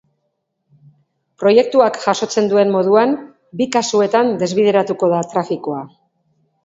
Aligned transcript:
Proiektuak 1.43 1.99
jasotzen 2.07 2.49
duen 2.53 2.73
moduan, 2.77 3.13
bi 3.61 3.69
kasuetan 3.79 4.33
desbideratuko 4.45 5.11
da 5.13 5.21
trafikoa. 5.35 5.85